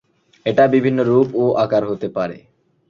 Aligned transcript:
এটা 0.45 0.63
বিভিন্ন 0.67 0.99
রূপ 1.03 1.27
ও 1.35 1.45
আকার 1.55 1.83
হতে 1.85 2.07
পারে। 2.07 2.37